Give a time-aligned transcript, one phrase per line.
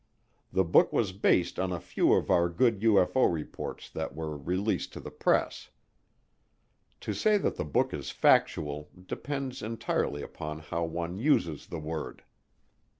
[0.51, 4.93] The book was based on a few of our good UFO reports that were released
[4.93, 5.69] to the press.
[7.01, 12.23] To say that the book is factual depends entirely upon how one uses the word.